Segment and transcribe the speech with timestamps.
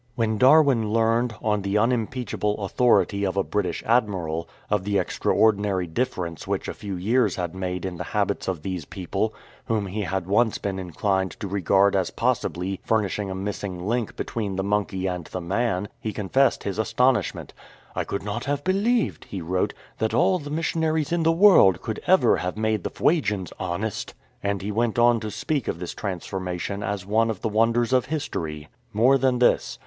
[0.15, 4.49] When Darwin learned, on the unimpeachable 242 CAPTAIN ALLEN GARDINER authority of a British admiral,
[4.71, 8.85] of the extraordinary difference which a few years had made in the habits of these
[8.85, 9.31] people,
[9.65, 14.55] whom he had once been inclined to regard as possibly furnishing a missing link between
[14.55, 17.53] the monkey and the man, he confessed his astonishment.
[17.95, 22.01] "I could not have believed,"" he wrote," that all the missionaries in the world could
[22.07, 26.81] ever have made the Fuegians honest,'' and he went on to speak of this transformation
[26.81, 28.67] as one of the wonders of history.
[28.93, 29.77] More than this.